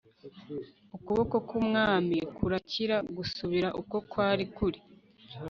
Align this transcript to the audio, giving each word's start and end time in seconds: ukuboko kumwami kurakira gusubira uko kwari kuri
ukuboko 0.95 1.35
kumwami 1.49 2.17
kurakira 2.35 2.95
gusubira 3.17 3.67
uko 3.81 3.95
kwari 4.11 4.45
kuri 4.55 4.79